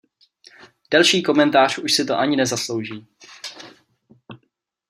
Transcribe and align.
Delší 0.91 1.23
komentář 1.23 1.77
už 1.77 1.93
si 1.93 2.05
to 2.05 2.17
ani 2.17 2.35
nezaslouží. 2.35 3.07